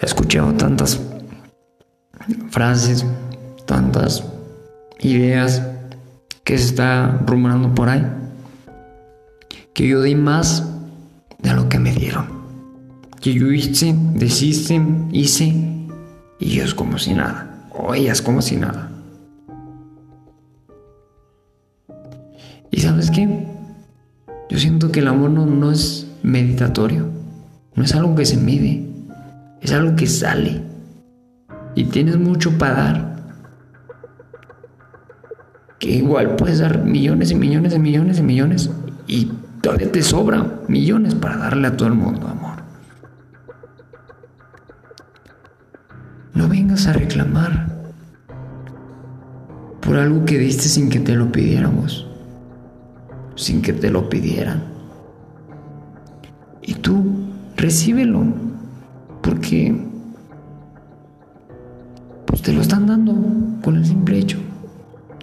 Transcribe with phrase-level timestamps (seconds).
[0.00, 0.98] He escuchado tantas
[2.50, 3.04] frases,
[3.66, 4.24] tantas
[5.00, 5.62] ideas
[6.42, 8.06] que se está rumorando por ahí,
[9.74, 10.66] que yo di más
[11.38, 12.40] de lo que me dieron.
[13.20, 14.80] Que yo hice, deshice,
[15.12, 15.54] hice,
[16.38, 18.90] y yo es como si nada, o ellas como si nada.
[22.70, 23.46] ¿Y sabes qué?
[24.48, 27.06] Yo siento que el amor no, no es meditatorio,
[27.74, 28.89] no es algo que se mide,
[29.60, 30.62] es algo que sale.
[31.74, 33.16] Y tienes mucho para dar.
[35.78, 38.70] Que igual puedes dar millones y millones y millones y millones
[39.06, 39.32] y
[39.62, 42.58] todavía te sobran millones para darle a todo el mundo amor.
[46.34, 47.66] No vengas a reclamar
[49.80, 52.06] por algo que diste sin que te lo pidiéramos,
[53.34, 54.62] sin que te lo pidieran.
[56.62, 57.04] Y tú
[57.56, 58.24] recíbelo,
[59.22, 59.74] porque
[62.26, 63.14] pues te lo están dando
[63.62, 64.38] con el simple hecho.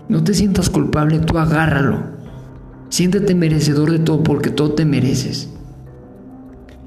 [0.09, 1.99] No te sientas culpable, tú agárralo.
[2.89, 5.49] Siéntete merecedor de todo porque todo te mereces.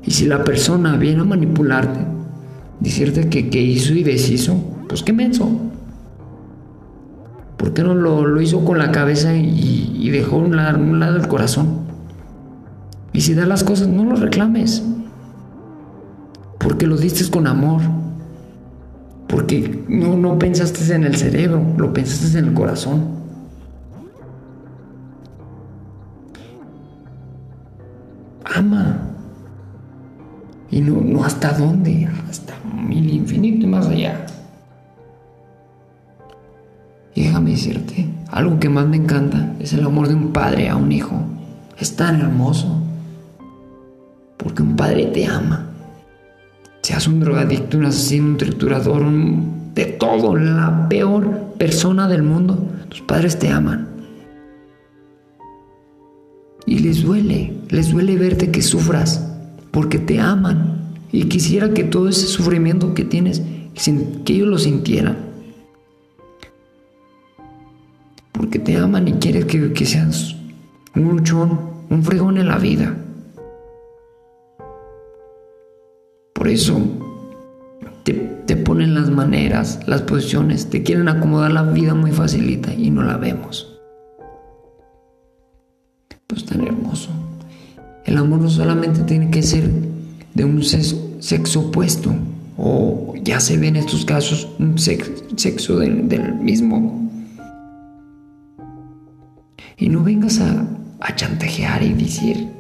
[0.05, 2.01] Y si la persona viene a manipularte,
[2.81, 4.57] decirte que, que hizo y deshizo,
[4.89, 5.51] pues qué menso.
[7.57, 11.81] ¿Por qué no lo, hizo con la cabeza y, dejó un un lado el corazón?
[13.13, 14.83] Y si da las cosas, no lo reclames.
[16.61, 17.81] Porque lo diste con amor.
[19.27, 23.21] Porque no, no pensaste en el cerebro, lo pensaste en el corazón.
[28.45, 28.99] Ama.
[30.71, 34.27] Y no, no hasta dónde, hasta mil infinito y más allá.
[37.15, 40.77] Y déjame decirte, algo que más me encanta es el amor de un padre a
[40.77, 41.23] un hijo.
[41.79, 42.83] Es tan hermoso.
[44.37, 45.70] Porque un padre te ama.
[46.91, 52.67] Seas un drogadicto, un asesino, un triturador, un, de todo, la peor persona del mundo,
[52.89, 53.87] tus padres te aman.
[56.67, 59.25] Y les duele, les duele verte que sufras,
[59.71, 60.81] porque te aman.
[61.13, 63.41] Y quisiera que todo ese sufrimiento que tienes,
[64.25, 65.17] que ellos lo sintieran.
[68.33, 70.35] Porque te aman y quieren que, que seas
[70.97, 72.97] un luchón, un fregón en la vida.
[76.41, 76.81] Por eso
[78.03, 82.91] te, te, ponen las maneras, las posiciones, te quieren acomodar la vida muy facilita y
[82.91, 83.79] no la vemos.
[86.27, 87.11] Pues tan hermoso.
[88.07, 89.71] El amor no solamente tiene que ser
[90.33, 92.15] de un sexo, opuesto,
[92.57, 97.07] o ya se ve en estos casos un sexo, del, mismo.
[99.77, 100.67] Y no vengas a,
[101.01, 102.60] a chantajear y decir,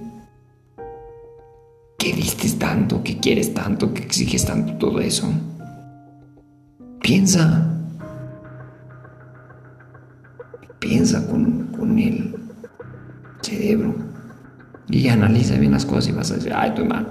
[2.00, 5.30] que diste tanto, que quieres tanto, que exiges tanto, todo eso.
[7.02, 7.66] Piensa.
[10.78, 12.34] Piensa con, con el
[13.42, 13.94] cerebro
[14.88, 17.08] y analiza bien las cosas y vas a decir, ay, tu hermano.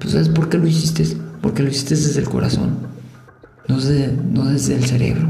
[0.00, 1.04] Pues ¿sabes por qué lo hiciste?
[1.42, 2.78] Porque lo hiciste desde el corazón,
[3.68, 5.28] no desde, no desde el cerebro.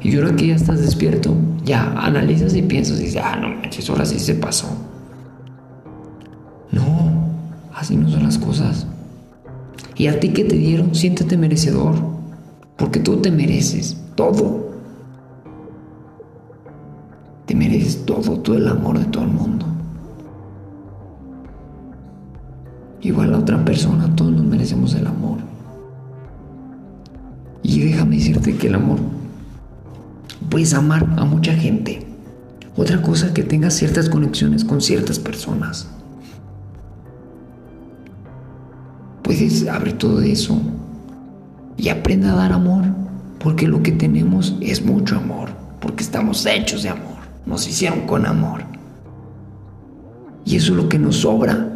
[0.00, 3.88] Y creo que ya estás despierto, ya analizas y piensas y dices, ah, no manches,
[3.88, 4.95] ahora sí se pasó.
[7.86, 8.84] Así no son las cosas.
[9.94, 11.94] Y a ti que te dieron, siéntete merecedor,
[12.76, 14.72] porque tú te mereces todo.
[17.46, 19.66] Te mereces todo, todo el amor de todo el mundo.
[23.02, 25.38] Igual a otra persona, todos nos merecemos el amor.
[27.62, 28.98] Y déjame decirte que el amor
[30.50, 32.04] puedes amar a mucha gente.
[32.76, 35.86] Otra cosa que tengas ciertas conexiones con ciertas personas.
[39.26, 40.56] Puedes abrir todo eso
[41.76, 42.84] y aprenda a dar amor,
[43.40, 45.48] porque lo que tenemos es mucho amor,
[45.80, 48.62] porque estamos hechos de amor, nos hicieron con amor.
[50.44, 51.72] Y eso es lo que nos sobra.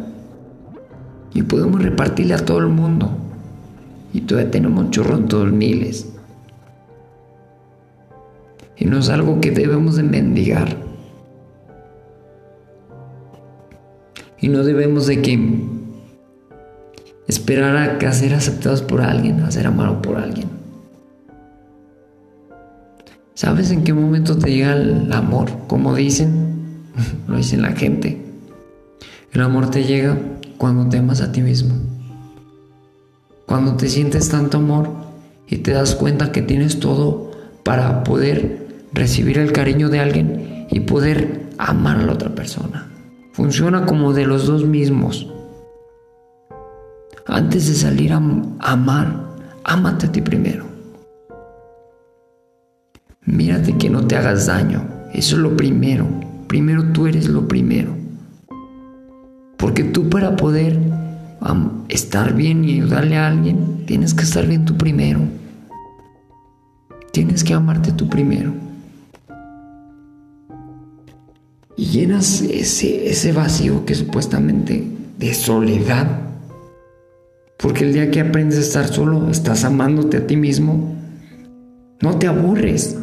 [1.33, 3.11] Y podemos repartirle a todo el mundo.
[4.13, 6.07] Y todavía tenemos chorrón todos miles.
[8.77, 10.77] Y no es algo que debemos de mendigar.
[14.39, 15.70] Y no debemos de que
[17.27, 17.75] esperar
[18.05, 20.49] a, ser aceptados por alguien, a ser amados por alguien.
[23.33, 25.49] ¿Sabes en qué momento te llega el amor?
[25.67, 26.83] Como dicen,
[27.27, 28.21] lo dicen la gente.
[29.33, 30.17] El amor te llega
[30.57, 31.73] cuando te amas a ti mismo.
[33.45, 34.89] Cuando te sientes tanto amor
[35.47, 37.31] y te das cuenta que tienes todo
[37.63, 42.89] para poder recibir el cariño de alguien y poder amar a la otra persona.
[43.33, 45.27] Funciona como de los dos mismos.
[47.27, 48.21] Antes de salir a
[48.59, 49.25] amar,
[49.63, 50.65] ámate a ti primero.
[53.25, 54.87] Mírate que no te hagas daño.
[55.13, 56.07] Eso es lo primero.
[56.47, 57.95] Primero tú eres lo primero.
[59.57, 60.79] Porque tú para poder
[61.87, 65.19] estar bien y ayudarle a alguien, tienes que estar bien tú primero.
[67.11, 68.53] Tienes que amarte tú primero.
[71.77, 74.87] Y llenas ese, ese vacío que supuestamente
[75.17, 76.30] de soledad.
[77.61, 80.95] Porque el día que aprendes a estar solo, estás amándote a ti mismo.
[82.01, 82.97] No te aburres.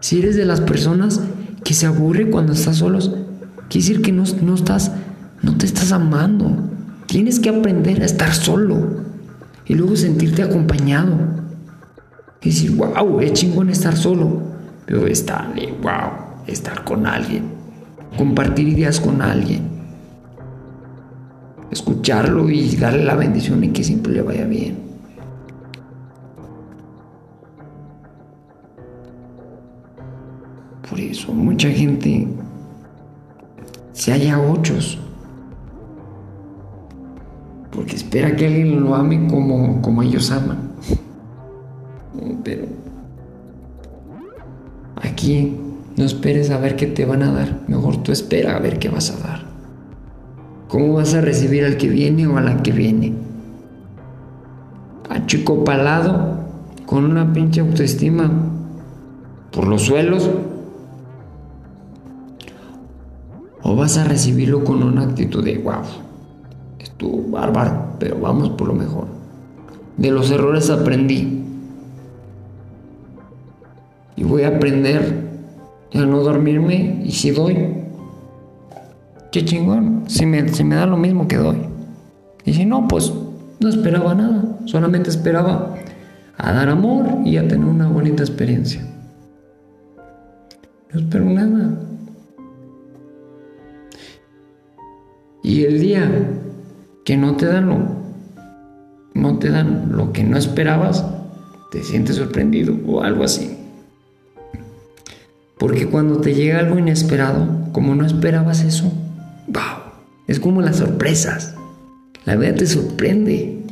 [0.00, 1.22] Si eres de las personas
[1.64, 3.10] que se aburre cuando estás solos,
[3.68, 4.92] quiere decir que no, no estás,
[5.42, 6.54] no te estás amando.
[7.06, 9.04] Tienes que aprender a estar solo
[9.64, 11.16] y luego sentirte acompañado.
[12.42, 14.42] Y decir, wow, es chingón estar solo.
[14.84, 17.44] Pero estar, wow, estar con alguien.
[18.18, 19.77] Compartir ideas con alguien.
[21.70, 24.78] Escucharlo y darle la bendición y que siempre le vaya bien.
[30.88, 32.26] Por eso mucha gente
[33.92, 34.98] se halla ochos.
[37.70, 40.72] Porque espera que alguien lo ame como, como ellos aman.
[42.42, 42.66] Pero
[44.96, 45.56] aquí
[45.96, 47.60] no esperes a ver qué te van a dar.
[47.68, 49.47] Mejor tú espera a ver qué vas a dar.
[50.68, 53.14] ¿Cómo vas a recibir al que viene o a la que viene?
[55.08, 56.40] A chico palado,
[56.84, 58.30] con una pinche autoestima
[59.50, 60.28] por los suelos,
[63.62, 65.82] o vas a recibirlo con una actitud de wow,
[66.78, 69.06] estuvo bárbaro, pero vamos por lo mejor.
[69.96, 71.44] De los errores aprendí.
[74.16, 75.28] Y voy a aprender
[75.94, 77.87] a no dormirme y si doy,
[79.30, 81.58] qué chingón, si me, da lo mismo que doy.
[82.44, 83.12] Y si no, pues
[83.60, 85.74] no esperaba nada, solamente esperaba
[86.36, 88.82] a dar amor y a tener una bonita experiencia.
[90.92, 91.78] No espero nada.
[95.42, 96.10] Y el día
[97.04, 97.78] que no te dan lo,
[99.14, 101.04] no te dan lo que no esperabas,
[101.70, 103.56] te sientes sorprendido o algo así.
[105.58, 108.92] Porque cuando te llega algo inesperado, como no esperabas eso,
[110.28, 111.54] es como las sorpresas.
[112.24, 113.64] La vida te sorprende.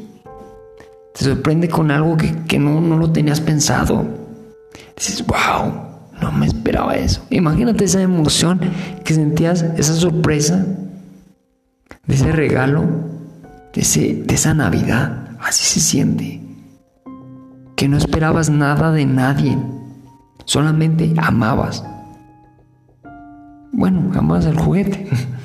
[1.14, 4.04] Te sorprende con algo que, no, no lo tenías pensado.
[4.96, 5.72] Dices, wow,
[6.20, 7.22] no me esperaba eso.
[7.28, 8.58] Imagínate esa emoción
[9.04, 10.64] que sentías, esa sorpresa
[12.06, 12.84] de ese regalo,
[13.74, 15.36] de, ese, de esa Navidad.
[15.38, 16.40] Así se siente.
[17.76, 19.58] Que no esperabas nada de nadie,
[20.46, 21.84] solamente amabas.
[23.72, 25.06] Bueno, amabas el juguete.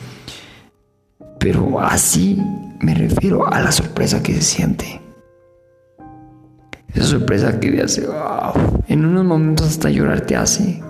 [1.42, 2.42] Pero así
[2.80, 5.02] me refiero a la sorpresa que se siente.
[6.94, 8.08] Esa sorpresa que te hace.
[8.88, 10.82] En unos momentos hasta llorar te hace.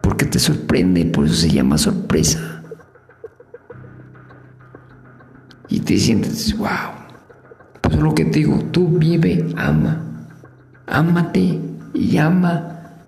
[0.00, 2.60] Porque te sorprende, por eso se llama sorpresa.
[5.70, 6.68] y te sientes, wow.
[7.80, 10.28] Pues es lo que te digo, tú vive, ama.
[10.86, 11.60] Ámate
[11.94, 12.66] y ama.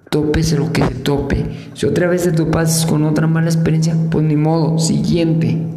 [0.09, 1.71] Tópese lo que se tope.
[1.75, 4.79] Si otra vez te topas con otra mala experiencia, pues ni modo.
[4.79, 5.72] Siguiente.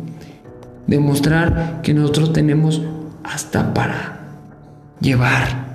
[0.87, 2.81] Demostrar que nosotros tenemos
[3.23, 4.19] hasta para
[4.99, 5.65] llevar.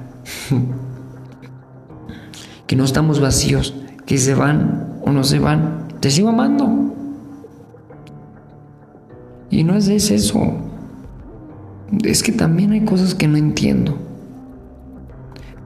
[2.66, 3.74] que no estamos vacíos.
[4.06, 5.88] Que se van o no se van.
[6.00, 6.94] Te sigo amando.
[9.50, 10.70] Y no es eso
[12.04, 13.96] es que también hay cosas que no entiendo.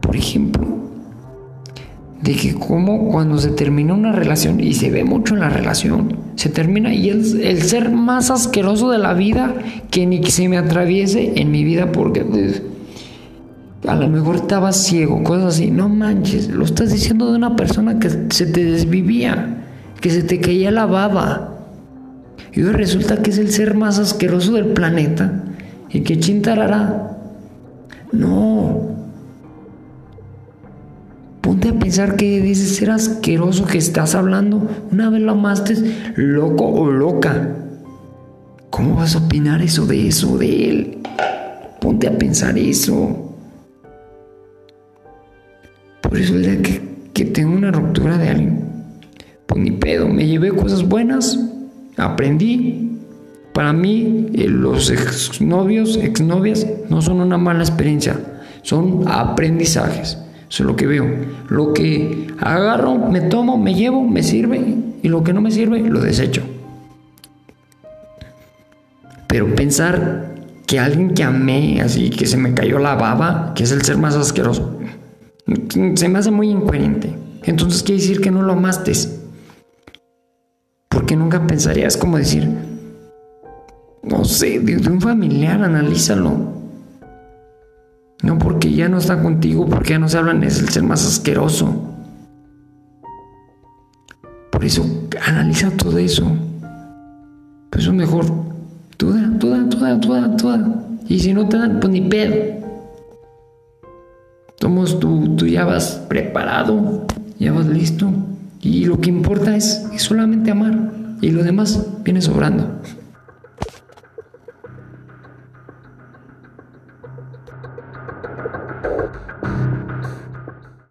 [0.01, 0.74] Por ejemplo,
[2.25, 6.17] de que como cuando se termina una relación, y se ve mucho en la relación,
[6.37, 9.55] se termina y el, el ser más asqueroso de la vida
[9.91, 12.63] que ni que se me atraviese en mi vida porque pues,
[13.87, 15.71] a lo mejor estaba ciego, cosas así.
[15.71, 19.67] No manches, lo estás diciendo de una persona que se te desvivía,
[20.01, 21.51] que se te caía la baba.
[22.55, 25.45] Y hoy resulta que es el ser más asqueroso del planeta
[25.95, 27.17] ¿Y qué chintarará?
[28.11, 29.04] No.
[31.65, 34.69] Ponte a pensar que dices ser asqueroso que estás hablando.
[34.93, 35.75] Una vez lo amaste,
[36.15, 37.57] loco o loca.
[38.69, 40.99] ¿Cómo vas a opinar eso de eso, de él?
[41.81, 43.35] Ponte a pensar eso.
[46.03, 46.83] Por eso el que,
[47.15, 48.61] que tengo una ruptura de alguien,
[49.47, 51.41] pues ni pedo, me llevé cosas buenas,
[51.97, 53.01] aprendí,
[53.55, 58.21] para mí, eh, los exnovios, exnovias, no son una mala experiencia,
[58.61, 60.19] son aprendizajes.
[60.55, 61.05] Eso es lo que veo.
[61.49, 65.81] Lo que agarro, me tomo, me llevo, me sirve, y lo que no me sirve,
[65.81, 66.45] lo desecho.
[69.27, 73.73] Pero pensar que alguien que amé, así que se me cayó la baba, que es
[73.73, 74.79] el ser más asqueroso,
[75.97, 77.13] se me hace muy incoherente.
[77.43, 78.93] Entonces quiere decir que no lo amaste.
[80.89, 82.49] Porque nunca pensarías como decir,
[84.05, 86.64] no sé, de, un familiar, analízalo.
[88.25, 91.07] No porque ya no está contigo, porque ya no se hablan, es el ser más
[91.07, 91.91] asqueroso.
[94.51, 94.87] Por eso,
[95.27, 96.25] analiza todo eso.
[97.69, 98.25] Por eso mejor,
[98.97, 100.87] toda, toda, toda, toda, toda.
[101.07, 102.35] Y si no te dan, pues ni pedo.
[104.59, 107.07] Somos tú, tú ya vas preparado,
[107.39, 108.11] ya vas listo.
[108.63, 110.93] Y lo que importa es, es solamente amar.
[111.21, 112.81] Y lo demás viene sobrando.